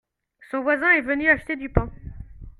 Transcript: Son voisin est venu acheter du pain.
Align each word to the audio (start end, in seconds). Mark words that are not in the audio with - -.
Son 0.49 0.63
voisin 0.63 0.89
est 0.93 1.01
venu 1.01 1.29
acheter 1.29 1.55
du 1.55 1.69
pain. 1.69 1.91